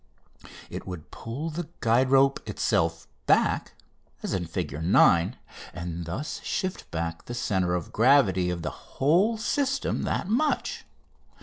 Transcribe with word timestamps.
It 0.71 0.87
would 0.87 1.11
pull 1.11 1.51
the 1.51 1.69
guide 1.79 2.09
rope 2.09 2.39
itself 2.49 3.07
back 3.27 3.75
(Fig. 4.17 4.83
9), 4.83 5.37
and 5.75 6.05
thus 6.05 6.41
shift 6.43 6.89
back 6.89 7.25
the 7.25 7.35
centre 7.35 7.75
of 7.75 7.93
gravity 7.93 8.49
of 8.49 8.63
the 8.63 8.71
whole 8.97 9.37
system 9.37 10.01
that 10.01 10.27
much. 10.27 10.85